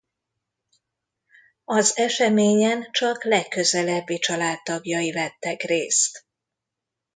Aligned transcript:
Az 1.65 1.97
eseményen 1.97 2.87
csak 2.91 3.23
legközelebbi 3.23 4.19
családtagjai 4.19 5.11
vettek 5.11 5.61
részt. 5.61 6.25